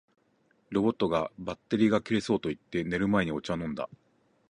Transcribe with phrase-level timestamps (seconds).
[0.71, 3.87] ロボットが「バッテリーが切れそう」と言って、寝る前にお茶を飲んだ